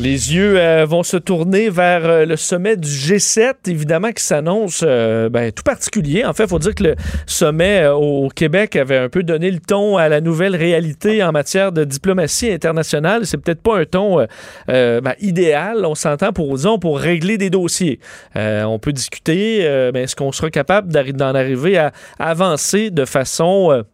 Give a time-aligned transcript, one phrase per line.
[0.00, 4.82] Les yeux euh, vont se tourner vers euh, le sommet du G7, évidemment, qui s'annonce
[4.86, 6.24] euh, ben, tout particulier.
[6.24, 9.60] En fait, il faut dire que le sommet au Québec avait un peu donné le
[9.60, 13.26] ton à la nouvelle réalité en matière de diplomatie internationale.
[13.26, 14.26] C'est peut-être pas un ton
[14.66, 18.00] ben, idéal, on s'entend, pour, pour régler des dossiers.
[18.34, 23.84] on peut discuter, mais est-ce qu'on sera capable d'en arriver à avancer de façon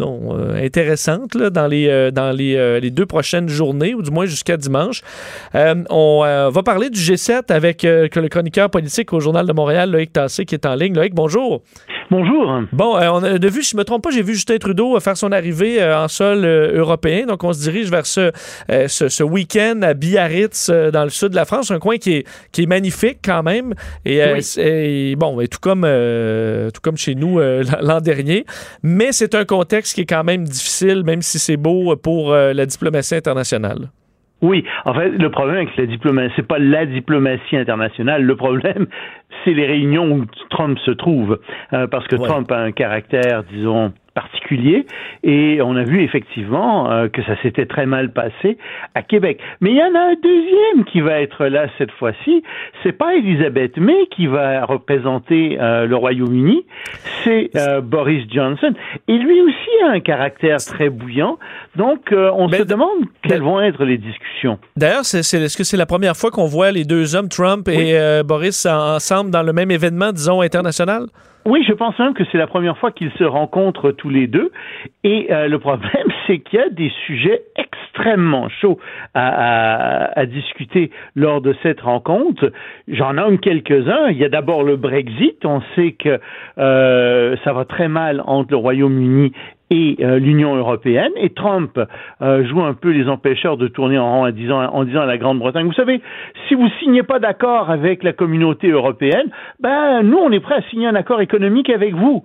[0.00, 4.56] euh, intéressante dans, les, euh, dans euh, les, deux prochaines journées, ou du moins jusqu'à
[4.56, 5.02] dimanche.
[5.54, 10.44] on va parler du G7 avec le chroniqueur politique au Journal de Montréal, Loïc Tassé,
[10.44, 10.94] qui est en ligne.
[10.94, 11.62] Loïc, bonjour.
[12.10, 12.62] Bonjour.
[12.72, 15.16] Bon, on a de vue, si je me trompe pas, j'ai vu Justin Trudeau faire
[15.16, 17.26] son arrivée en sol européen.
[17.26, 18.32] Donc, on se dirige vers ce,
[18.68, 22.62] ce, week-end à Biarritz, dans le sud de la France, un coin qui est, qui
[22.62, 23.74] est magnifique quand même.
[24.04, 27.38] Et, bon, et tout comme, tout comme chez nous
[27.80, 28.44] l'an dernier.
[28.82, 32.52] Mais c'est un contexte qui est quand même difficile, même si c'est beau pour euh,
[32.52, 33.90] la diplomatie internationale.
[34.42, 38.22] Oui, en fait, le problème avec la diplomatie, c'est pas la diplomatie internationale.
[38.22, 38.86] Le problème,
[39.44, 41.38] c'est les réunions où Trump se trouve,
[41.72, 44.86] euh, parce que Trump a un caractère, disons, particulier
[45.22, 48.58] et on a vu effectivement euh, que ça s'était très mal passé
[48.94, 49.40] à Québec.
[49.60, 52.42] Mais il y en a un deuxième qui va être là cette fois-ci.
[52.82, 56.64] C'est pas Elizabeth May qui va représenter euh, le Royaume-Uni,
[57.24, 58.72] c'est euh, Boris Johnson.
[59.08, 61.38] Et lui aussi a un caractère très bouillant.
[61.76, 64.58] Donc on se demande quelles vont être les discussions.
[64.76, 67.94] D'ailleurs, c'est, est-ce que c'est la première fois qu'on voit les deux hommes, Trump et
[68.24, 71.06] Boris, ensemble dans le même événement, disons international?
[71.46, 74.52] Oui, je pense même que c'est la première fois qu'ils se rencontrent tous les deux.
[75.04, 78.78] Et euh, le problème, c'est qu'il y a des sujets extrêmement chauds
[79.14, 82.52] à, à, discuter lors de cette rencontre.
[82.88, 84.08] J'en nomme quelques-uns.
[84.10, 85.44] Il y a d'abord le Brexit.
[85.44, 86.20] On sait que
[86.58, 89.32] euh, ça va très mal entre le Royaume-Uni
[89.70, 91.12] et euh, l'Union européenne.
[91.16, 91.78] Et Trump
[92.20, 95.66] euh, joue un peu les empêcheurs de tourner en rond en disant, à la Grande-Bretagne,
[95.66, 96.00] vous savez,
[96.48, 99.30] si vous signez pas d'accord avec la communauté européenne,
[99.60, 102.24] ben nous, on est prêt à signer un accord économique avec vous.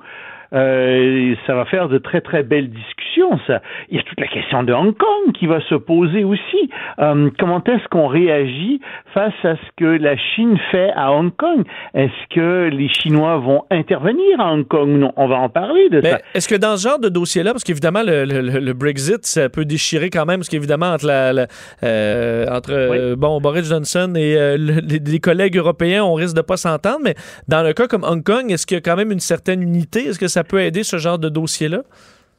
[0.54, 3.40] Euh, ça va faire de très très belles discussions.
[3.48, 3.62] Ça.
[3.90, 6.70] Il y a toute la question de Hong Kong qui va se poser aussi.
[7.00, 8.82] Euh, comment est-ce qu'on réagit
[9.14, 11.64] face à ce que la Chine fait à Hong Kong?
[11.94, 14.90] Est-ce que les Chinois vont intervenir à Hong Kong?
[14.90, 16.20] Non, on va en parler de ça.
[16.34, 20.10] Est-ce que dans ce genre de dossier-là, parce qu'évidemment le, le, Brexit, ça peut déchirer
[20.10, 21.48] quand même, parce qu'évidemment entre la,
[21.84, 27.00] euh, entre bon Boris Johnson et les, collègues européens, on risque de pas s'entendre.
[27.04, 27.16] Mais
[27.48, 30.08] dans le cas comme Hong Kong, est-ce qu'il y a quand même une certaine unité?
[30.08, 31.82] Est-ce que ça peut aider ce genre de dossier-là?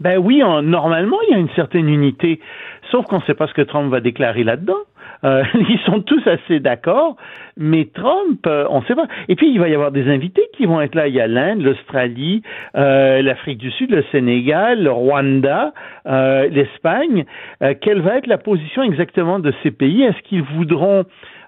[0.00, 2.40] Ben oui, normalement, il y a une certaine unité,
[2.90, 4.84] sauf qu'on ne sait pas ce que Trump va déclarer là-dedans.
[5.24, 7.16] Euh, ils sont tous assez d'accord,
[7.56, 9.06] mais Trump, euh, on ne sait pas.
[9.28, 11.08] Et puis, il va y avoir des invités qui vont être là.
[11.08, 12.42] Il y a l'Inde, l'Australie,
[12.76, 15.72] euh, l'Afrique du Sud, le Sénégal, le Rwanda,
[16.04, 17.24] l'Espagne.
[17.80, 20.02] quelle va être la position exactement de ces pays?
[20.02, 21.04] Est-ce qu'ils voudront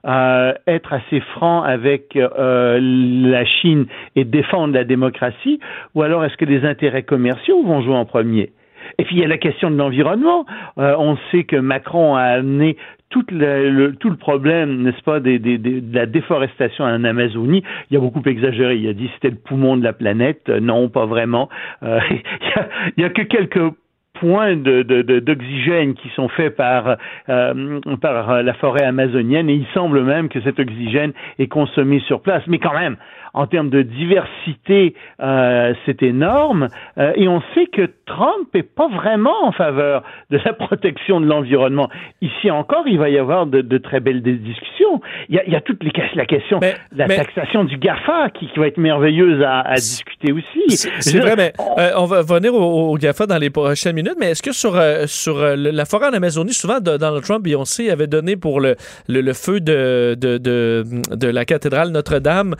[0.08, 3.86] euh, être assez franc avec euh, la Chine
[4.16, 5.60] et défendre la démocratie,
[5.94, 8.50] ou alors est-ce que les intérêts commerciaux vont jouer en premier?
[8.98, 10.46] Et puis il y a la question de l'environnement.
[10.78, 12.76] Euh, on sait que Macron a amené
[13.10, 17.96] tout le, tout le problème, n'est-ce pas, des, des, de la déforestation en Amazonie, il
[17.96, 18.76] a beaucoup exagéré.
[18.76, 20.48] Il a dit c'était le poumon de la planète.
[20.48, 21.48] Non, pas vraiment.
[21.82, 22.00] Euh,
[22.96, 23.72] il, y a, a que quelques
[24.20, 26.96] points d'oxygène de, de, qui sont faits par,
[27.28, 32.20] euh, par la forêt amazonienne et il semble même que cet oxygène est consommé sur
[32.20, 32.42] place.
[32.46, 32.96] Mais quand même,
[33.34, 36.68] en termes de diversité, euh, c'est énorme.
[36.98, 41.26] Euh, et on sait que Trump n'est pas vraiment en faveur de la protection de
[41.26, 41.88] l'environnement.
[42.22, 45.00] Ici encore, il va y avoir de, très belles discussions.
[45.28, 48.30] Il y a, il y a toute les, la question de la taxation du GAFA
[48.30, 50.88] qui, qui, va être merveilleuse à, à discuter aussi.
[51.00, 51.52] C'est vrai, mais
[51.96, 54.16] on, va venir au, GAFA dans les prochaines minutes.
[54.18, 57.90] Mais est-ce que sur, sur la forêt en Amazonie, souvent Donald Trump, et on sait,
[57.90, 58.76] avait donné pour le,
[59.08, 62.54] le, feu de, de, de, de, la cathédrale Notre-Dame,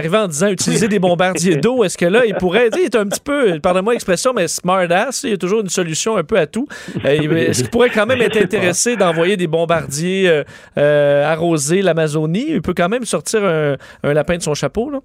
[0.00, 1.84] arrivé en disant utiliser des bombardiers d'eau.
[1.84, 5.30] Est-ce que là, il pourrait, il est un petit peu, pardonnez-moi l'expression, mais smart-ass, il
[5.30, 6.66] y a toujours une solution un peu à tout.
[7.04, 7.10] Euh,
[7.48, 10.44] est-ce qu'il pourrait quand même être intéressé d'envoyer des bombardiers euh,
[10.78, 12.46] euh, arroser l'Amazonie?
[12.48, 15.00] Il peut quand même sortir un, un lapin de son chapeau, là?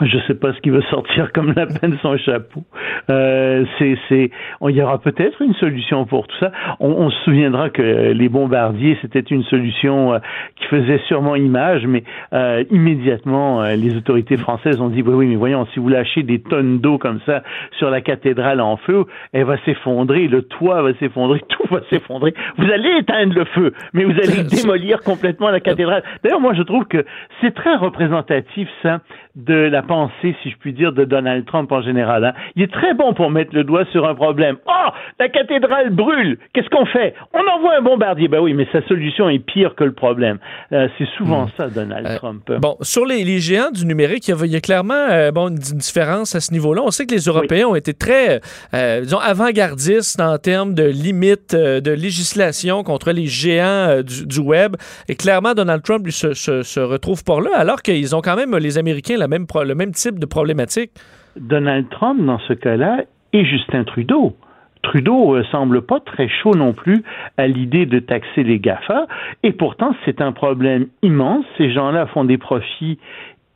[0.00, 2.62] Je ne sais pas ce qui va sortir comme la peine son chapeau.
[3.10, 4.30] Euh, c'est, c'est,
[4.68, 6.52] il y aura peut-être une solution pour tout ça.
[6.78, 10.18] On, on, se souviendra que les bombardiers c'était une solution euh,
[10.56, 15.26] qui faisait sûrement image, mais euh, immédiatement euh, les autorités françaises ont dit oui, oui,
[15.26, 17.42] mais voyons, si vous lâchez des tonnes d'eau comme ça
[17.78, 22.34] sur la cathédrale en feu, elle va s'effondrer, le toit va s'effondrer, tout va s'effondrer.
[22.56, 26.02] Vous allez éteindre le feu, mais vous allez démolir complètement la cathédrale.
[26.22, 27.04] D'ailleurs, moi, je trouve que
[27.40, 29.00] c'est très représentatif ça
[29.36, 32.24] de la pensée, si je puis dire, de Donald Trump en général.
[32.24, 32.32] Hein.
[32.56, 34.56] Il est très bon pour mettre le doigt sur un problème.
[34.66, 36.38] Oh, la cathédrale brûle.
[36.52, 37.14] Qu'est-ce qu'on fait?
[37.32, 38.28] On envoie un bombardier.
[38.28, 40.38] Ben oui, mais sa solution est pire que le problème.
[40.72, 41.50] Euh, c'est souvent hmm.
[41.56, 42.50] ça, Donald euh, Trump.
[42.60, 46.40] Bon, sur les, géants du numérique, il y a, clairement euh, bon, une, différence à
[46.40, 46.82] ce niveau-là.
[46.84, 48.40] On sait que les Européens ont été très,
[48.72, 54.76] disons, avant-gardistes en termes de limites de législation contre les géants du, web.
[55.08, 58.56] Et clairement, Donald Trump lui, se, se retrouve par là, alors qu'ils ont quand même,
[58.56, 60.90] les Américains, la même, le même type de problématique.
[61.36, 64.36] Donald Trump, dans ce cas-là, et Justin Trudeau.
[64.82, 67.04] Trudeau euh, semble pas très chaud non plus
[67.36, 69.06] à l'idée de taxer les GAFA,
[69.42, 71.44] et pourtant c'est un problème immense.
[71.58, 72.98] Ces gens-là font des profits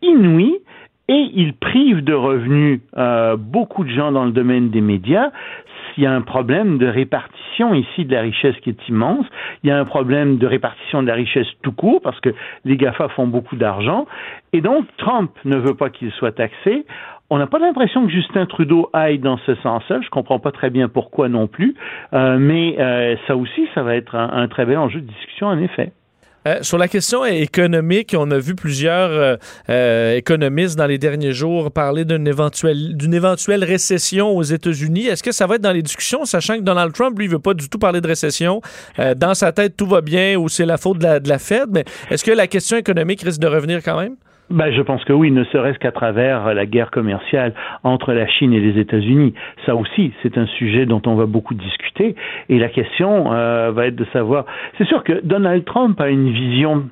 [0.02, 0.58] inouïs
[1.08, 5.30] et ils privent de revenus euh, beaucoup de gens dans le domaine des médias.
[5.96, 9.26] Il y a un problème de répartition ici de la richesse qui est immense.
[9.62, 12.30] Il y a un problème de répartition de la richesse tout court parce que
[12.64, 14.06] les GAFA font beaucoup d'argent.
[14.52, 16.84] Et donc, Trump ne veut pas qu'il soit taxé.
[17.30, 20.00] On n'a pas l'impression que Justin Trudeau aille dans ce sens-là.
[20.02, 21.74] Je comprends pas très bien pourquoi non plus.
[22.12, 25.58] Euh, mais euh, ça aussi, ça va être un, très bel enjeu de discussion, en
[25.58, 25.92] effet.
[26.46, 29.38] Euh, sur la question économique, on a vu plusieurs
[29.68, 35.06] économistes dans les derniers jours parler d'une éventuelle, éventuelle récession aux États-Unis.
[35.06, 37.54] Est-ce que ça va être dans les discussions, sachant que Donald Trump, lui, veut pas
[37.54, 38.60] du tout parler de récession?
[39.16, 41.68] dans sa tête, tout va bien ou c'est la faute de la, de la Fed?
[41.70, 44.16] Mais est-ce que la question économique risque de revenir quand même?
[44.50, 48.52] Ben, je pense que oui, ne serait-ce qu'à travers la guerre commerciale entre la Chine
[48.52, 49.34] et les États-Unis.
[49.64, 52.14] Ça aussi, c'est un sujet dont on va beaucoup discuter.
[52.48, 54.44] Et la question euh, va être de savoir.
[54.76, 56.88] C'est sûr que Donald Trump a une vision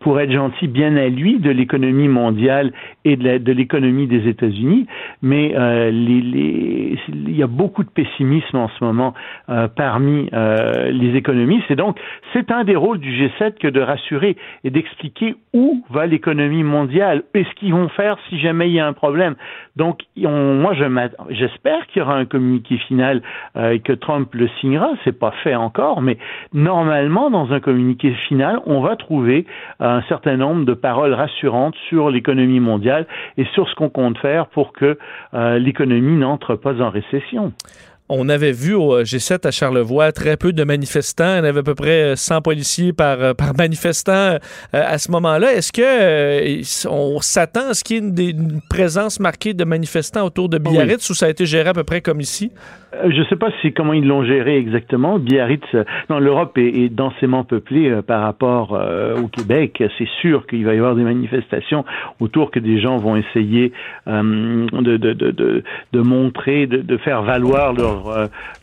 [0.00, 2.72] pour être gentil, bien à lui de l'économie mondiale
[3.04, 4.86] et de l'économie des États-Unis,
[5.22, 9.14] mais euh, les, il y a beaucoup de pessimisme en ce moment
[9.48, 11.98] euh, parmi euh, les économistes, et donc
[12.32, 17.22] c'est un des rôles du G7 que de rassurer et d'expliquer où va l'économie mondiale.
[17.34, 19.34] Et ce qu'ils vont faire si jamais il y a un problème?
[19.80, 20.74] Donc, moi,
[21.30, 23.22] j'espère qu'il y aura un communiqué final
[23.56, 24.90] et que Trump le signera.
[25.04, 26.18] C'est pas fait encore, mais
[26.52, 29.46] normalement, dans un communiqué final, on va trouver
[29.80, 33.06] un certain nombre de paroles rassurantes sur l'économie mondiale
[33.38, 34.98] et sur ce qu'on compte faire pour que
[35.32, 37.52] euh, l'économie n'entre pas en récession.
[38.12, 41.38] On avait vu au G7 à Charlevoix très peu de manifestants.
[41.38, 44.38] Il y avait à peu près 100 policiers par, euh, par manifestant euh,
[44.72, 45.52] à ce moment-là.
[45.52, 50.48] Est-ce que on s'attend à ce qu'il y ait une, présence marquée de manifestants autour
[50.48, 52.50] de Biarritz ou ça a été géré à peu près comme ici?
[52.94, 55.18] Euh, je ne sais pas si comment ils l'ont géré exactement.
[55.18, 59.82] Biarritz, euh, non, l'Europe est, densément peuplée euh, par rapport au Québec.
[59.98, 61.84] C'est sûr qu'il va y avoir des manifestations
[62.18, 63.72] autour que des gens vont essayer
[64.06, 65.62] de, de, de,
[65.92, 67.99] de, montrer, de, faire valoir leur,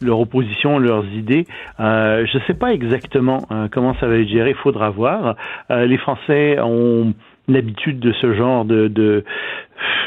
[0.01, 1.45] leur opposition, leurs idées.
[1.79, 4.51] je ne sais pas exactement comment ça va être géré.
[4.51, 5.35] Il faudra voir.
[5.69, 7.13] les Français ont
[7.47, 9.23] l'habitude de ce genre de,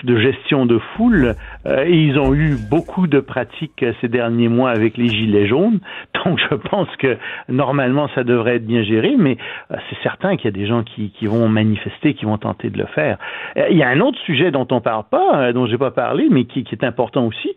[0.05, 1.35] gestion de foule
[1.67, 5.81] euh, et ils ont eu beaucoup de pratiques ces derniers mois avec les gilets jaunes.
[6.25, 7.17] Donc je pense que
[7.49, 9.39] normalement ça devrait être bien géré, mais
[9.71, 12.79] euh, c'est certain qu'il y a des gens qui, vont manifester, qui vont tenter de
[12.79, 13.19] le faire.
[13.57, 16.29] Euh, il y a un autre sujet dont on parle pas, dont j'ai pas parlé,
[16.31, 17.51] mais qui, qui est important aussi,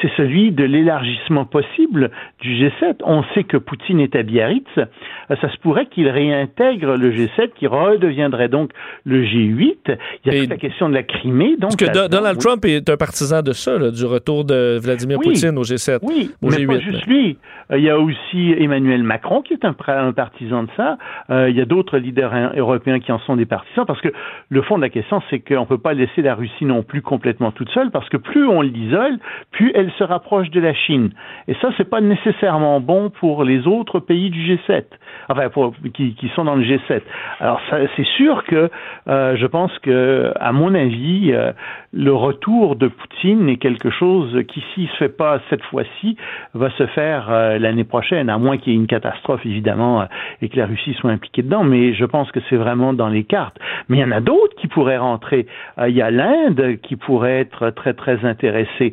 [0.00, 2.10] c'est celui de l'élargissement possible
[2.40, 2.96] du G7.
[3.04, 4.66] On sait que Poutine est à Biarritz.
[4.74, 8.70] Ça se pourrait qu'il réintègre le G7, qui redeviendrait donc
[9.04, 9.76] le G8.
[10.24, 11.56] Il y a toute la question de la Crimée.
[11.56, 15.58] Donc Parce que Donald Trump est un partisan de ça, du retour de Vladimir Poutine
[15.58, 15.98] au G7.
[16.02, 17.36] Oui, mais pas juste lui.
[17.70, 19.72] Euh, il y a aussi Emmanuel Macron qui est un,
[20.12, 20.98] partisan de ça.
[21.30, 24.08] Euh, il y a d'autres leaders européens qui en sont des partisans parce que
[24.48, 27.02] le fond de la question, c'est qu'on ne peut pas laisser la Russie non plus
[27.02, 29.18] complètement toute seule parce que plus on l'isole,
[29.50, 31.10] plus elle se rapproche de la Chine.
[31.46, 34.84] Et ça, c'est pas nécessairement bon pour les autres pays du G7,
[35.28, 35.48] enfin
[35.94, 37.00] qui, qui sont dans le G7.
[37.40, 37.60] Alors
[37.96, 38.70] c'est sûr que
[39.08, 41.52] euh, je pense que, à mon avis, euh,
[41.92, 46.16] le retour de Poutine est quelque chose qui, s'il se fait pas cette fois-ci,
[46.54, 50.06] va se faire euh, l'année prochaine, à moins qu'il y ait une catastrophe évidemment
[50.42, 51.64] et que la Russie soit impliquée dedans.
[51.64, 53.58] Mais je pense que c'est vraiment dans les cartes.
[53.88, 55.46] Mais il y en a d'autres qui pourraient rentrer.
[55.86, 58.92] il y a l'Inde qui pourrait être très très intéressée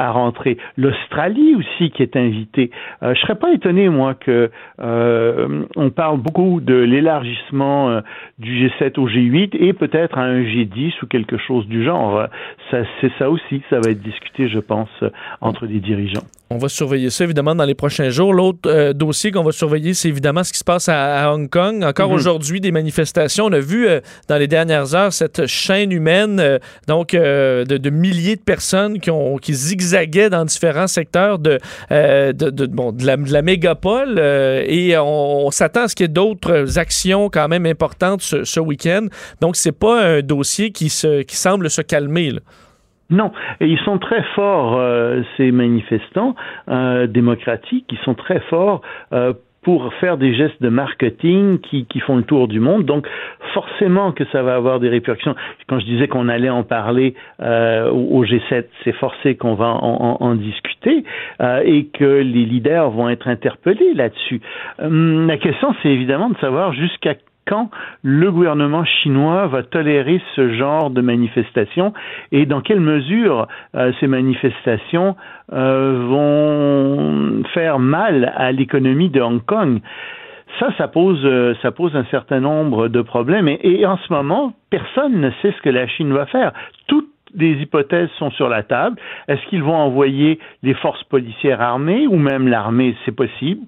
[0.00, 0.56] à rentrer.
[0.78, 2.70] L'Australie aussi qui est invitée.
[3.02, 8.00] je serais pas étonné moi que on parle beaucoup de l'élargissement
[8.38, 12.26] du G7 au G8 et peut-être à un G10 ou quelque chose du genre.
[12.70, 14.90] c'est ça aussi, ça va être discuté, je pense,
[15.40, 16.26] entre les dirigeants.
[16.52, 18.32] On va surveiller ça évidemment dans les prochains jours.
[18.32, 21.84] L'autre euh, dossier qu'on va surveiller, c'est évidemment ce qui se passe à, Hong Kong.
[21.84, 22.16] Encore mhm.
[22.16, 23.44] aujourd'hui, des manifestations.
[23.44, 28.34] On a vu euh, dans les dernières heures cette chaîne humaine, euh, donc de, milliers
[28.34, 34.18] de personnes qui, ont, qui zigzaguaient dans différents secteurs de, de, bon, de, la, mégapole.
[34.18, 39.06] et on, s'attend à ce qu'il y ait d'autres actions quand même importantes ce, week-end.
[39.40, 42.32] Donc, c'est pas un dossier qui, se, qui semble se calmer.
[42.32, 42.40] Là.
[43.10, 46.34] Non, ils sont très forts, euh, ces manifestants
[46.68, 52.00] euh, démocratiques, ils sont très forts euh, pour faire des gestes de marketing qui, qui,
[52.00, 52.84] font le tour du monde.
[52.84, 53.06] Donc,
[53.52, 55.34] forcément que ça va avoir des répercussions.
[55.68, 60.18] Quand je disais qu'on allait en parler euh, au G7, c'est forcé qu'on va en,
[60.20, 61.04] en, en discuter
[61.42, 64.40] euh, et que les leaders vont être interpellés là-dessus.
[64.82, 67.14] Hum, la question, c'est évidemment de savoir jusqu'à
[67.46, 67.70] quand
[68.02, 71.92] le gouvernement chinois va tolérer ce genre de manifestations
[72.32, 75.16] et dans quelle mesure euh, ces manifestations
[75.52, 79.80] euh, vont faire mal à l'économie de Hong Kong.
[80.58, 83.48] Ça, ça pose, euh, ça pose un certain nombre de problèmes.
[83.48, 86.52] Et, et, en ce moment, personne ne sait ce que la Chine va faire.
[86.86, 88.96] Toutes les hypothèses sont sur la table.
[89.28, 92.96] Est-ce qu'ils vont envoyer les forces policières armées ou même l'armée?
[93.04, 93.62] C'est possible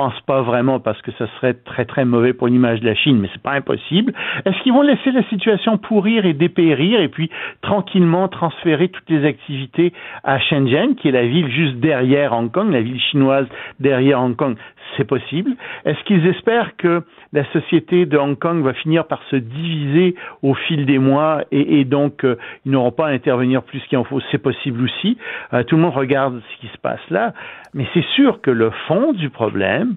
[0.00, 3.18] pense pas vraiment parce que ce serait très très mauvais pour l'image de la Chine,
[3.20, 4.14] mais c'est pas impossible.
[4.46, 7.28] Est-ce qu'ils vont laisser la situation pourrir et dépérir et puis
[7.60, 9.92] tranquillement transférer toutes les activités
[10.24, 13.46] à Shenzhen, qui est la ville juste derrière Hong Kong, la ville chinoise
[13.78, 14.56] derrière Hong Kong?
[14.96, 15.52] C'est possible.
[15.84, 20.54] Est-ce qu'ils espèrent que la société de Hong Kong va finir par se diviser au
[20.54, 24.20] fil des mois et, donc euh, ils n'auront pas à intervenir plus qu'il en faut?
[24.30, 25.16] C'est possible aussi.
[25.52, 27.32] Euh, tout le monde regarde ce qui se passe là,
[27.74, 29.96] mais c'est sûr que le fond du problème,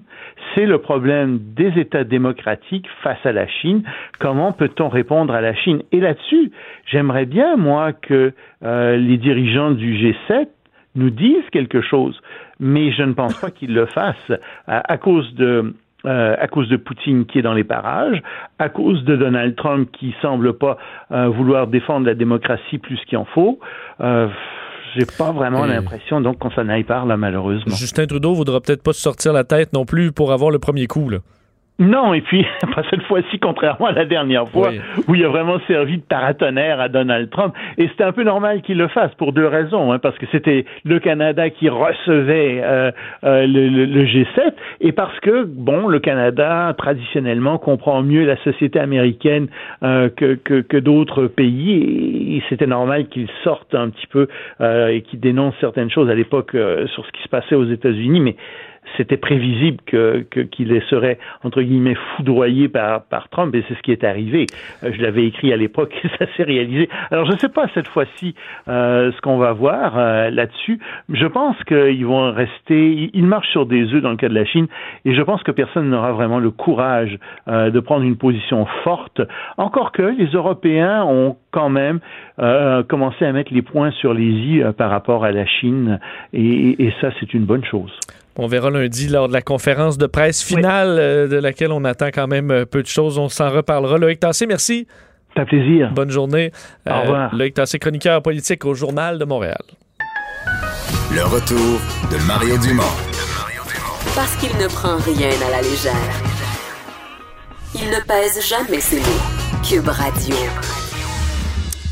[0.54, 3.82] c'est le problème des États démocratiques face à la Chine.
[4.20, 5.82] Comment peut-on répondre à la Chine?
[5.92, 6.52] Et là-dessus,
[6.86, 8.32] j'aimerais bien moi que
[8.62, 10.46] euh, les dirigeants du G7
[10.94, 12.20] nous disent quelque chose
[12.60, 14.32] mais je ne pense pas qu'il le fasse
[14.66, 15.74] à, cause de
[16.06, 18.22] euh, à cause de Poutine qui est dans les parages,
[18.58, 20.76] à cause de Donald Trump qui semble pas
[21.12, 23.58] euh, vouloir défendre la démocratie plus qu'il en faut.
[24.00, 24.28] Euh,
[24.94, 27.74] j'ai pas vraiment l'impression donc qu'on s'en aille par là malheureusement.
[27.74, 30.86] Justin Trudeau voudra peut-être pas se sortir la tête non plus pour avoir le premier
[30.86, 31.18] coup là.
[31.80, 34.70] Non, et puis, pas cette fois-ci, contrairement à la dernière fois,
[35.08, 37.52] où il a vraiment servi de paratonnerre à Donald Trump.
[37.78, 40.66] Et c'était un peu normal qu'il le fasse pour deux raisons, hein, parce que c'était
[40.84, 42.92] le Canada qui recevait euh,
[43.24, 44.52] euh, le, G7,
[44.82, 49.48] et parce que, bon, le Canada, traditionnellement, comprend mieux la société américaine
[49.82, 54.28] euh, que, que, que d'autres pays, et, c'était normal qu'il sorte un petit peu
[54.60, 58.36] et qu'il dénonce certaines choses à l'époque sur ce qui se passait aux États-Unis, mais
[58.96, 63.92] c'était prévisible que qu'il serait entre guillemets foudroyé par par Trump et c'est ce qui
[63.92, 64.46] est arrivé.
[64.82, 66.88] Euh, je l'avais écrit à l'époque et ça s'est réalisé.
[67.10, 68.34] Alors je ne sais pas cette fois-ci
[68.68, 70.78] euh, ce qu'on va voir euh, là-dessus.
[71.12, 73.10] Je pense qu'ils vont rester.
[73.12, 74.66] Ils marchent sur des œufs dans le cas de la Chine
[75.04, 79.20] et je pense que personne n'aura vraiment le courage de prendre une position forte.
[79.56, 82.00] Encore que les Européens ont quand même
[82.88, 85.98] commencé à mettre les points sur les i par rapport à la Chine
[86.32, 87.92] et, et ça c'est une bonne chose.
[88.36, 92.08] On verra lundi lors de la conférence de presse finale euh, de laquelle on attend
[92.08, 93.16] quand même euh, peu de choses.
[93.18, 93.96] On s'en reparlera.
[93.96, 94.88] Loïc Tassé, merci.
[95.34, 95.92] C'est un plaisir.
[95.94, 96.50] Bonne journée.
[96.86, 97.34] Au euh, revoir.
[97.34, 99.62] Loïc Tassé, chroniqueur politique au Journal de Montréal.
[101.14, 102.82] Le retour de Mario Dumont.
[104.16, 105.94] Parce qu'il ne prend rien à la légère.
[107.74, 109.62] Il ne pèse jamais ses mots.
[109.62, 110.36] Cube Radio.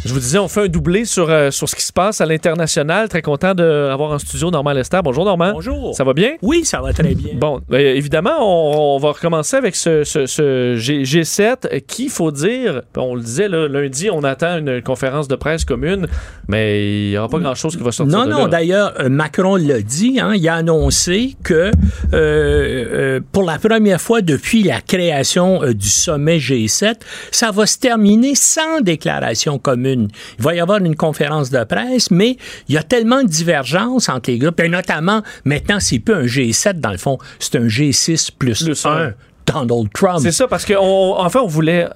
[0.05, 2.27] Je vous disais, on fait un doublé sur, euh, sur ce qui se passe à
[2.27, 3.09] l'international.
[3.09, 4.99] Très content d'avoir en studio Normand Lester.
[5.05, 5.53] Bonjour Normand.
[5.53, 5.95] Bonjour.
[5.95, 6.33] Ça va bien?
[6.43, 7.35] Oui, ça va très bien.
[7.37, 13.15] Bon, ben, évidemment, on, va recommencer avec ce, ce, G, 7 qui, faut dire, on
[13.15, 16.09] le disait, lundi, on attend une conférence de presse commune,
[16.49, 18.19] mais il n'y aura pas grand-chose qui va sortir.
[18.19, 21.71] Non, non, d'ailleurs, euh, Macron l'a dit, hein, il a annoncé que
[22.13, 26.97] euh, pour la première fois depuis la création du sommet G7,
[27.31, 29.92] ça va se terminer sans déclaration commune.
[29.93, 32.37] Il va y avoir une conférence de presse, mais
[32.69, 36.25] il y a tellement de divergences entre les groupes, et notamment, maintenant, c'est plus un
[36.25, 39.13] G7 dans le fond, c'est un G6 plus, 1.
[39.47, 40.21] Donald Trump.
[40.23, 41.87] C'est ça, parce qu'en enfin, on voulait.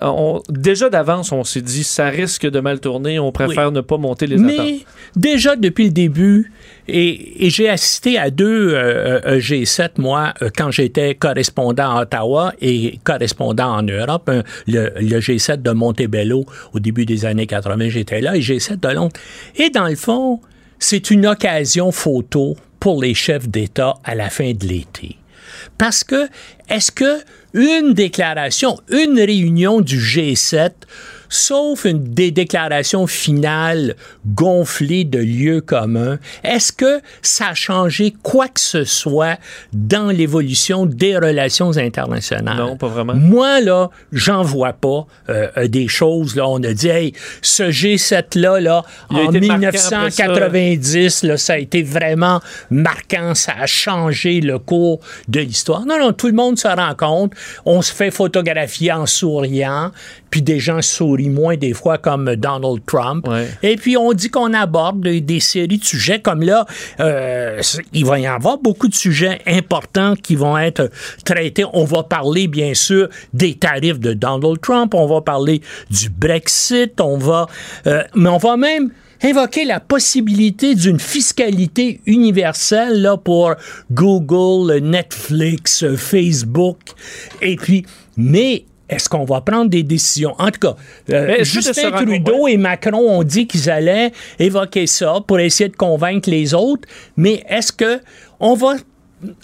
[0.49, 4.27] déjà d'avance, on s'est dit ça risque de mal tourner, on préfère ne pas monter
[4.27, 4.57] les attentes.
[4.57, 4.81] Mais
[5.15, 6.53] déjà depuis le début,
[6.89, 12.53] et, j'ai assisté à deux euh, euh, G7, moi, euh, quand j'étais correspondant à Ottawa
[12.61, 14.31] et correspondant en Europe.
[14.67, 19.17] le, G7 de Montebello, au début des années 80, j'étais là, et G7 de Londres.
[19.57, 20.41] Et dans le fond,
[20.79, 25.17] c'est une occasion photo pour les chefs d'État à la fin de l'été.
[25.79, 26.29] Parce que,
[26.69, 27.21] est-ce que
[27.55, 30.71] une déclaration, une réunion du G7
[31.29, 38.49] sauf une des déclarations finales gonflées de lieux communs, est-ce que ça a changé quoi
[38.49, 39.39] que ce soit
[39.73, 42.57] dans l'évolution des relations internationales?
[42.57, 43.15] Non, pas vraiment.
[43.15, 46.37] Moi, là, j'en vois pas euh, euh, des choses.
[46.37, 49.99] Là, on a dit, hey, ce G7-là, là, en été marquant après ça.
[49.99, 52.41] 1990, là, ça a été vraiment
[52.71, 53.35] marquant.
[53.35, 55.85] Ça a changé le cours de l'histoire.
[55.87, 57.33] Non, non, tout le monde se rend compte.
[57.65, 59.91] On se fait photographier en souriant,
[60.37, 63.27] puis des gens sourient moins des fois comme Donald Trump.
[63.27, 63.49] Ouais.
[63.63, 66.67] Et puis on dit qu'on aborde des, des séries de sujets comme là,
[67.01, 67.63] euh,
[67.95, 70.91] il va y avoir beaucoup de sujets importants qui vont être
[71.25, 71.65] traités.
[71.73, 77.01] On va parler bien sûr des tarifs de Donald Trump, on va parler du Brexit,
[77.01, 77.47] on va,
[77.87, 78.91] euh, mais on va même
[79.23, 83.55] invoquer la possibilité d'une fiscalité universelle là, pour
[83.91, 86.81] Google, Netflix, Facebook,
[87.41, 87.87] et puis,
[88.19, 90.35] mais est-ce qu'on va prendre des décisions?
[90.39, 90.77] En tout cas,
[91.11, 96.31] euh, Justin Trudeau et Macron ont dit qu'ils allaient évoquer ça pour essayer de convaincre
[96.31, 98.01] les autres, mais est-ce que
[98.39, 98.75] on va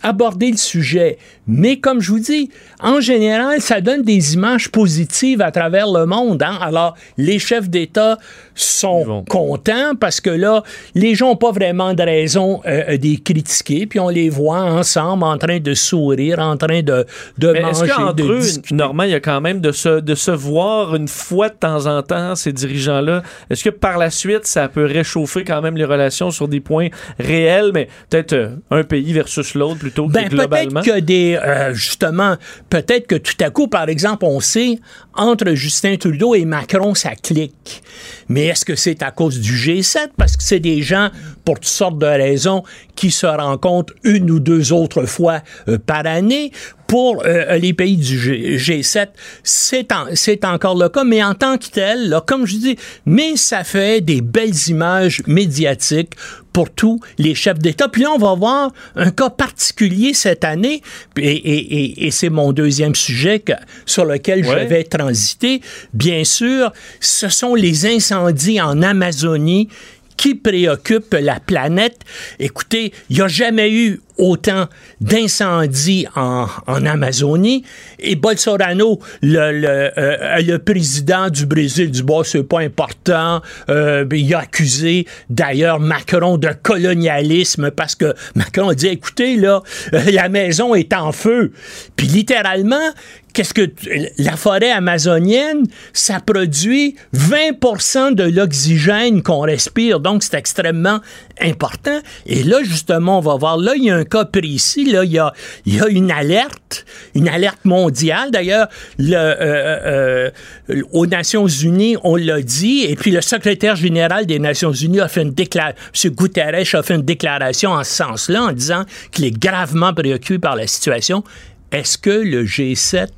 [0.03, 1.19] aborder le sujet.
[1.47, 2.51] Mais comme je vous dis,
[2.81, 6.43] en général, ça donne des images positives à travers le monde.
[6.43, 6.59] hein.
[6.61, 8.19] Alors, les chefs d'État
[8.55, 10.63] sont contents parce que là,
[10.95, 14.61] les gens n'ont pas vraiment de raison euh, de les critiquer, puis on les voit
[14.61, 17.07] ensemble en train de sourire, en train de,
[17.39, 18.75] de Mais est-ce manger, qu'entre de eux, discuter.
[18.75, 21.87] Normand, il y a quand même de se, de se voir une fois de temps
[21.87, 23.23] en temps, ces dirigeants-là?
[23.49, 26.89] Est-ce que par la suite, ça peut réchauffer quand même les relations sur des points
[27.19, 30.81] réels, mais peut-être euh, un pays versus l'autre plutôt que Ben, globalement?
[30.81, 32.37] peut-être que des, euh, justement,
[32.71, 34.79] peut-être que tout à coup, par exemple, on sait,
[35.15, 37.83] entre Justin Trudeau et Macron, ça clique.
[38.29, 40.11] Mais est-ce que c'est à cause du G7?
[40.17, 41.11] Parce que c'est des gens,
[41.45, 42.63] pour toutes sortes de raisons,
[42.95, 46.53] qui se rencontrent une ou deux autres fois euh, par année.
[46.93, 49.07] Pour euh, les pays du G- G7,
[49.43, 52.77] c'est en- c'est encore le cas, mais en tant que tel, là, comme je dis,
[53.07, 56.13] mais ça fait des belles images médiatiques
[56.53, 57.89] pour tous les chefs d'État.
[57.89, 60.83] Puis là, on va voir un cas particulier cette année,
[61.17, 63.53] et, et- et- et c'est mon deuxième sujet que-
[63.87, 64.61] sur lequel Ouais.
[64.61, 65.63] je vais transiter.
[65.95, 69.71] Bien sûr, ce sont les incendies en Amazonie
[70.19, 72.01] qui préoccupent la planète.
[72.39, 74.69] Écoutez, il n'y a jamais eu autant
[75.01, 77.65] d'incendies en, Amazonie.
[77.99, 83.41] Et Bolsonaro, le, le, euh, le président du Brésil, du bois, c'est pas important.
[83.69, 89.37] Euh, ben, il a accusé d'ailleurs Macron de colonialisme parce que Macron a dit, écoutez,
[89.37, 89.63] là,
[89.95, 91.53] euh, la maison est en feu.
[91.97, 92.93] Puis littéralement,
[93.33, 93.71] qu'est-ce que
[94.19, 101.01] la forêt amazonienne, ça produit 20% de l'oxygène qu'on respire, donc c'est extrêmement
[101.41, 102.01] important.
[102.27, 105.13] Et là, justement, on va voir, là, il y a un cas précis, là, il
[105.13, 105.33] y a,
[105.67, 106.85] y a une alerte,
[107.15, 108.31] une alerte mondiale.
[108.31, 110.31] D'ailleurs, le, euh,
[110.71, 115.01] euh, aux Nations Unies, on l'a dit, et puis le secrétaire général des Nations Unies
[115.01, 116.11] a fait une déclaration, M.
[116.11, 120.57] Guterres a fait une déclaration en ce sens-là, en disant qu'il est gravement préoccupé par
[120.57, 121.25] la situation
[121.73, 123.09] est-ce que le G7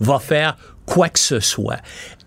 [0.00, 1.78] va faire quoi que ce soit?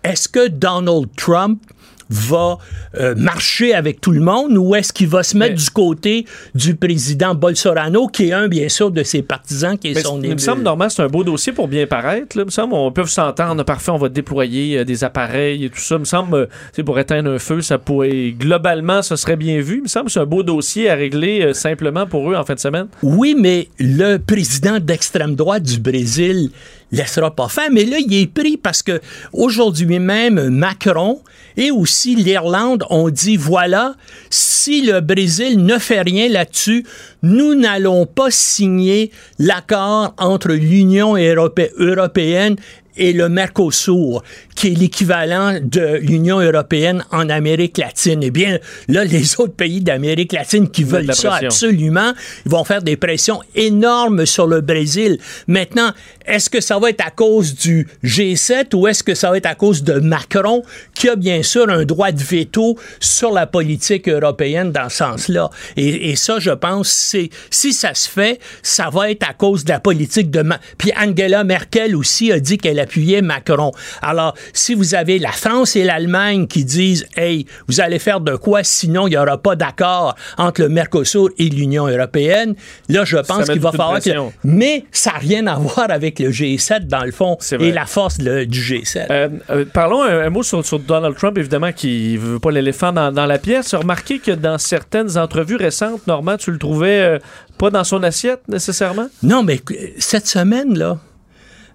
[0.04, 1.62] Est-ce que Donald Trump
[2.10, 2.58] va
[3.00, 6.26] euh, marcher avec tout le monde ou est-ce qu'il va se mettre Mais- du côté
[6.54, 10.32] du président Bolsonaro, qui est un, bien sûr, de ses partisans, qui est son il
[10.34, 12.38] me semble, Normand, c'est un beau dossier pour bien paraître.
[12.38, 12.44] Là.
[12.44, 13.64] Il me semble, on peut s'entendre.
[13.64, 15.96] Parfait, on va déployer euh, des appareils et tout ça.
[15.96, 18.32] Il me semble, euh, tu sais, pour éteindre un feu, ça pourrait.
[18.38, 19.78] Globalement, ça serait bien vu.
[19.78, 22.44] Il me semble que c'est un beau dossier à régler euh, simplement pour eux en
[22.44, 22.88] fin de semaine.
[23.02, 26.50] Oui, mais le président d'extrême droite du Brésil
[26.96, 27.70] laissera pas faire.
[27.72, 29.02] Mais là, il est pris parce que
[29.34, 31.22] aujourd'hui même, Macron
[31.58, 33.96] et aussi l'Irlande ont dit voilà,
[34.30, 36.86] si le Brésil ne fait rien là-dessus,
[37.24, 42.56] nous n'allons pas signer l'accord entre l'Union europé- européenne
[42.98, 44.24] et le Mercosur,
[44.56, 48.22] qui est l'équivalent de l'Union européenne en Amérique latine.
[48.24, 51.48] Eh bien, là, les autres pays d'Amérique latine qui veulent ça pression.
[51.48, 52.14] absolument,
[52.46, 55.18] ils vont faire des pressions énormes sur le Brésil.
[55.48, 55.92] Maintenant,
[56.26, 59.46] est-ce que ça va être à cause du G7 ou est-ce que ça va être
[59.46, 64.08] à cause de Macron, qui a bien sûr un droit de veto sur la politique
[64.08, 65.50] européenne dans ce sens-là?
[65.78, 69.66] Et, et ça, je pense, c'est si ça se fait, ça va être à cause
[69.66, 70.42] de la politique de...
[70.42, 73.72] Ma- Puis Angela Merkel aussi a dit qu'elle appuyait Macron.
[74.02, 78.36] Alors, si vous avez la France et l'Allemagne qui disent, hey, vous allez faire de
[78.36, 82.56] quoi, sinon il n'y aura pas d'accord entre le Mercosur et l'Union européenne,
[82.90, 84.12] là, je pense qu'il va falloir que...
[84.44, 88.18] Mais ça n'a rien à voir avec le G7, dans le fond, et la force
[88.20, 89.08] du G7.
[89.10, 92.92] Euh, euh, parlons un, un mot sur, sur Donald Trump, évidemment, qui veut pas l'éléphant
[92.92, 93.74] dans, dans la pièce.
[93.74, 97.20] Remarquez que dans certaines entrevues récentes, Normand, tu le trouvais euh,
[97.58, 99.08] pas dans son assiette nécessairement?
[99.24, 99.60] Non, mais
[99.98, 100.98] cette semaine, là,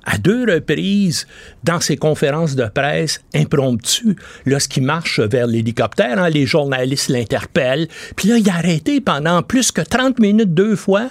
[0.04, 1.26] à deux reprises
[1.64, 8.28] dans ses conférences de presse impromptues, lorsqu'il marche vers l'hélicoptère, hein, les journalistes l'interpellent, puis
[8.28, 11.08] là, il a arrêté pendant plus que 30 minutes deux fois.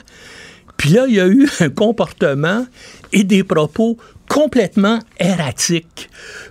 [0.78, 2.66] Puis là, il a eu un comportement
[3.12, 3.98] et des propos
[4.30, 6.10] complètement erratiques.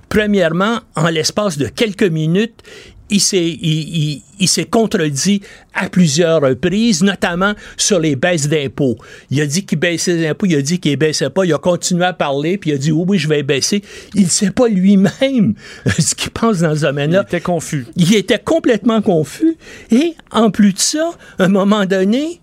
[0.09, 2.62] Premièrement, en l'espace de quelques minutes,
[3.11, 5.40] il s'est, il, il, s'est contredit
[5.75, 8.97] à plusieurs reprises, notamment sur les baisses d'impôts.
[9.31, 11.53] Il a dit qu'il baissait les impôts, il a dit qu'il ne baissait pas, il
[11.53, 13.83] a continué à parler, puis il a dit oui, oui, je vais baisser.
[14.14, 15.55] Il ne sait pas lui-même
[15.99, 17.25] ce qu'il pense dans ce domaine-là.
[17.25, 17.87] Il était confus.
[17.97, 19.57] Il était complètement confus.
[19.90, 22.40] Et en plus de ça, à un moment donné,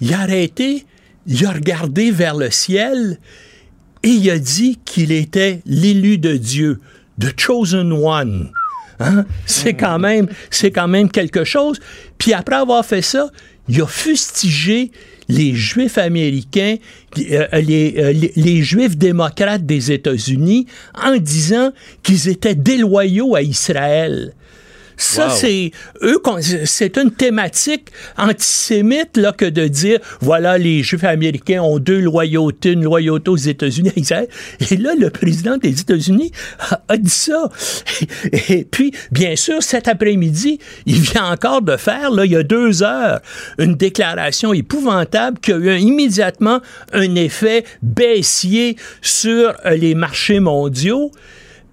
[0.00, 0.86] il a arrêté,
[1.26, 3.18] il a regardé vers le ciel
[4.02, 6.80] et il a dit qu'il était l'élu de Dieu,
[7.20, 8.52] the chosen one.
[9.02, 9.24] Hein?
[9.46, 10.28] C'est quand même,
[11.10, 11.78] quelque chose.
[12.18, 13.30] Puis après avoir fait ça,
[13.68, 14.90] il a fustigé
[15.28, 16.76] les Juifs américains,
[17.18, 20.66] euh, euh, les, les, Juifs démocrates des États-Unis,
[21.00, 24.34] en disant qu'ils étaient déloyaux à Israël.
[25.02, 26.22] Ça, c'est eux,
[26.64, 32.72] c'est une thématique antisémite là, que de dire voilà, les Juifs américains ont deux loyautés,
[32.72, 33.92] une loyauté aux États-Unis.
[34.70, 36.30] Et là, le président des États-Unis
[36.88, 37.50] a, dit ça.
[38.48, 42.42] Et, puis, bien sûr, cet après-midi, il vient encore de faire, là, il y a
[42.44, 43.20] deux heures,
[43.58, 46.60] une déclaration épouvantable qui a eu immédiatement
[46.92, 51.10] un effet baissier sur euh, les marchés mondiaux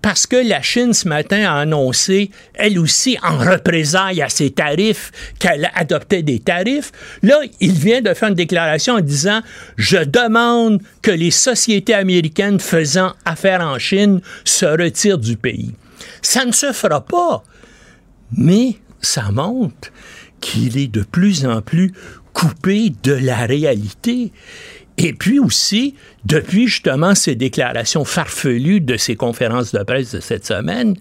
[0.02, 5.12] parce que la Chine ce matin a annoncé, elle aussi, en représailles à ses tarifs,
[5.40, 6.92] qu'elle adoptait des tarifs.
[7.22, 9.42] Là, il vient de faire une déclaration en disant,
[9.78, 15.74] je demande que les sociétés américaines faisant affaire en Chine se retirent du pays.
[16.22, 17.44] Ça ne se fera pas.
[18.32, 19.92] Mais ça montre
[20.40, 21.94] qu'il est de plus en plus
[22.34, 24.32] coupé de la réalité.
[25.00, 30.46] Et puis aussi, depuis justement ces déclarations farfelues de ces conférences de presse de cette
[30.46, 30.96] semaine,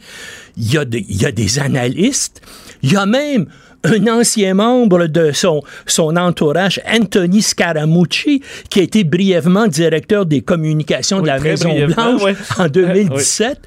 [0.57, 2.41] il y a, des analystes,
[2.83, 3.47] il y a même
[3.85, 10.43] un ancien membre de son, son entourage, Anthony Scaramucci, qui a été brièvement directeur des
[10.43, 12.23] communications de la Maison-Blanche
[12.57, 13.61] en 2017,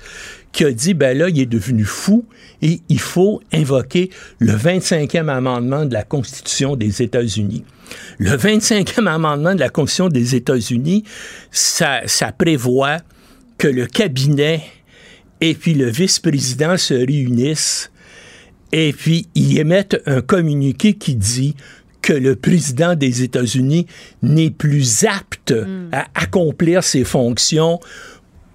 [0.51, 2.25] qui a dit, ben là, il est devenu fou
[2.61, 4.09] et il faut invoquer
[4.39, 7.63] le 25e amendement de la Constitution des États-Unis.
[8.17, 11.03] Le 25e amendement de la Constitution des États-Unis,
[11.51, 12.01] ça,
[12.37, 12.97] prévoit
[13.57, 14.63] que le cabinet
[15.39, 17.91] et puis le vice-président se réunissent
[18.71, 21.55] et puis ils émettent un communiqué qui dit
[22.01, 23.85] que le président des États-Unis
[24.23, 25.89] n'est plus apte hmm.
[25.91, 27.79] à accomplir ses fonctions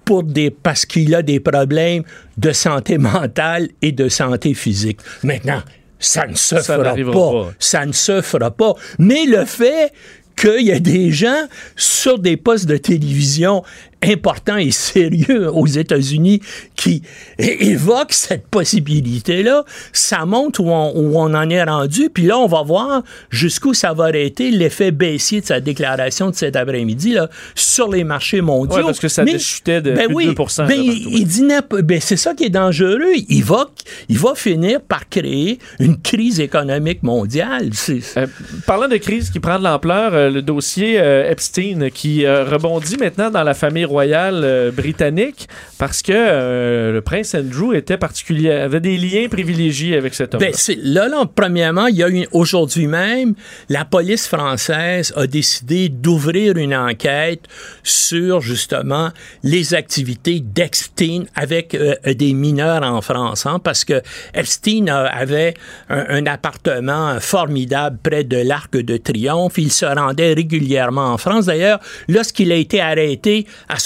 [0.07, 2.03] pour des, parce qu'il a des problèmes
[2.37, 5.01] de santé mentale et de santé physique.
[5.21, 5.61] Maintenant,
[5.99, 7.51] ça ne se fera pas.
[7.59, 8.73] Ça ne se fera pas.
[8.97, 9.91] Mais le fait
[10.37, 13.63] qu'il y a des gens sur des postes de télévision
[14.03, 16.41] important et sérieux aux États-Unis
[16.75, 17.01] qui
[17.37, 22.09] évoque cette possibilité-là, ça montre où on, en est rendu.
[22.09, 26.35] Puis là, on va voir jusqu'où ça va arrêter l'effet baissier de sa déclaration de
[26.35, 28.85] cet après-midi là, sur les marchés mondiaux.
[28.85, 31.43] parce que ça mais, chutait de ben oui, 2 ben, il, dit
[31.83, 33.13] ben, c'est ça qui est dangereux.
[33.27, 33.69] Il va,
[34.09, 37.71] il va finir par créer une crise économique mondiale.
[37.89, 38.27] Euh,
[38.65, 43.29] parlant de crise qui prend de l'ampleur, euh, le dossier euh, Epstein qui rebondit maintenant
[43.29, 45.47] dans la famille royale euh, britannique
[45.77, 50.41] parce que euh, le prince Andrew était particulier, avait des liens privilégiés avec cet homme.
[50.41, 53.35] Ben, là, là, premièrement, il y a aujourd'hui même,
[53.69, 57.41] la police française a décidé d'ouvrir une enquête
[57.83, 59.11] sur justement
[59.43, 64.01] les activités d'Epstein avec euh, des mineurs en France, hein, parce que
[64.33, 65.53] Epstein avait
[65.89, 69.57] un, appartement formidable près de l'Arc de Triomphe.
[69.57, 71.45] Il se rendait régulièrement en France.
[71.45, 73.76] D'ailleurs, lorsqu'il a été arrêté à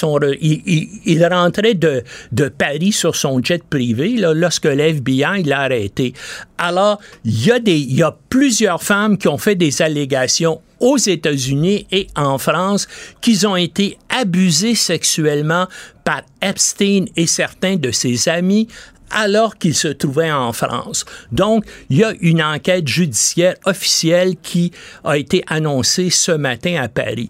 [0.41, 2.03] il, rentrait de,
[2.57, 6.13] Paris sur son jet privé lorsque l'FBI l'a arrêté.
[6.57, 11.85] Alors, il y, il y a plusieurs femmes qui ont fait des allégations aux États-Unis
[11.91, 12.87] et en France
[13.21, 15.67] qu'ils ont été abusées sexuellement
[16.03, 18.67] par Epstein et certains de ses amis
[19.11, 21.05] alors qu'ils se trouvaient en France.
[21.31, 24.71] Donc, il y a une enquête judiciaire officielle qui
[25.03, 27.29] a été annoncée ce matin à Paris.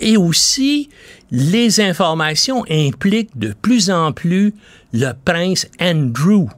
[0.00, 0.88] Et aussi,
[1.30, 4.54] les informations impliquent de plus en plus
[4.92, 6.48] le prince Andrew.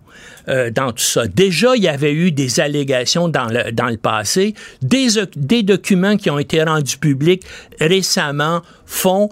[0.49, 1.29] Euh, dans tout ça.
[1.29, 4.55] Déjà, il y avait eu des allégations dans le, dans le passé.
[4.83, 7.45] Des, des documents qui ont été rendus publics
[7.81, 9.29] récemment font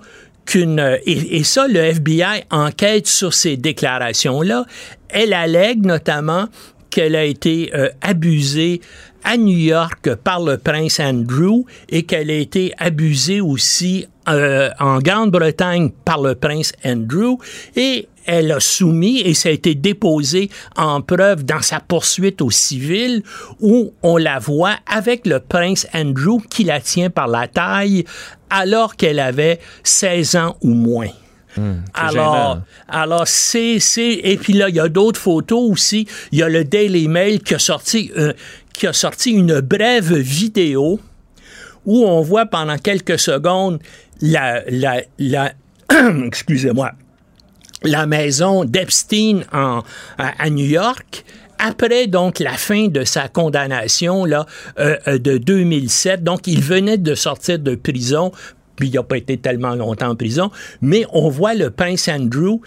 [0.47, 0.99] qu'une...
[1.07, 4.67] Et, et, ça, le FBI enquête sur ces déclarations-là.
[5.09, 6.47] Elle allègue notamment
[6.91, 8.81] qu'elle a été euh, abusée
[9.25, 14.99] à New York par le prince Andrew et qu'elle a été abusée aussi euh, en
[14.99, 17.37] Grande-Bretagne par le prince Andrew
[17.77, 22.51] et elle a soumis et ça a été déposé en preuve dans sa poursuite au
[22.51, 23.23] civil
[23.61, 28.05] où on la voit avec le prince Andrew qui la tient par la taille
[28.51, 31.09] alors qu'elle avait 16 ans ou moins.
[31.55, 31.63] C'est
[31.95, 32.63] alors, gênant.
[32.89, 36.07] alors c'est, c'est, et puis là, il y a d'autres photos aussi.
[36.33, 38.33] Il y a le Daily Mail qui a sorti, euh,
[38.73, 41.01] qui a sorti une brève vidéo
[41.87, 43.81] où on voit pendant quelques secondes
[44.21, 45.53] la, la, la
[46.27, 46.93] excusez-moi,
[47.83, 49.83] la maison d'Epstein en,
[50.19, 51.25] à, à New York.
[51.59, 54.47] Après donc la fin de sa condamnation là
[54.79, 58.33] euh, euh, de 2007, donc il venait de sortir de prison,
[58.81, 62.61] puis il n'a pas été tellement longtemps en prison, mais on voit le prince Andrew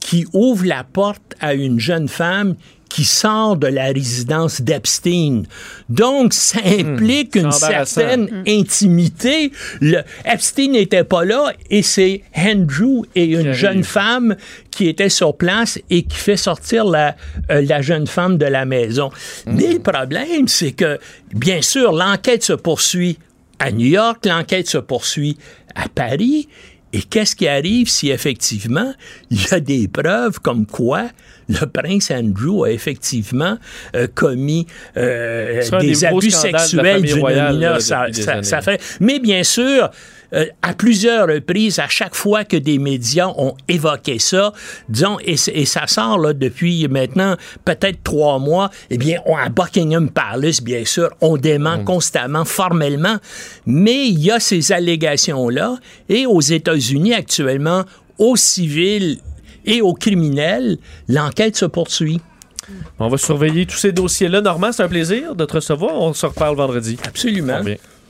[0.00, 2.54] qui ouvre la porte à une jeune femme
[2.88, 5.42] qui sort de la résidence d'Epstein.
[5.88, 9.50] Donc, ça implique une certaine intimité.
[9.80, 14.36] Le, Epstein n'était pas là et c'est Andrew et une jeune femme
[14.70, 17.16] qui était sur place et qui fait sortir la,
[17.50, 19.10] euh, la jeune femme de la maison.
[19.46, 20.98] Mais le problème, c'est que,
[21.34, 23.18] bien sûr, l'enquête se poursuit
[23.58, 25.36] à New York, l'enquête se poursuit
[25.74, 26.48] à Paris.
[26.92, 28.94] Et qu'est-ce qui arrive si effectivement
[29.30, 31.08] il y a des preuves comme quoi
[31.48, 33.58] le prince Andrew a effectivement
[33.94, 34.66] euh, commis
[34.96, 37.82] euh, des, abus sexuels d'une mineure?
[37.82, 38.80] Ça, ça- ça fait.
[39.00, 39.90] Mais bien sûr,
[40.36, 44.52] euh, à plusieurs reprises, à chaque fois que des médias ont évoqué ça,
[44.88, 50.10] disons, et, ça sort là, depuis maintenant peut-être trois mois, eh bien, on, à Buckingham
[50.10, 53.16] Palace, bien sûr, on dément constamment, formellement,
[53.66, 57.84] mais il y a ces allégations-là, et aux États-Unis actuellement,
[58.18, 59.18] aux civils
[59.64, 62.20] et aux criminels, l'enquête se poursuit.
[62.98, 64.40] On va surveiller tous ces dossiers-là.
[64.40, 65.94] Normand, c'est un plaisir de te recevoir.
[65.94, 66.98] On se reparle vendredi.
[67.06, 67.62] Absolument.
[67.62, 67.76] Bien.